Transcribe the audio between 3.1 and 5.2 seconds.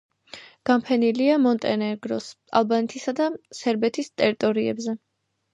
და სერბეთის ტერიტორიებზე.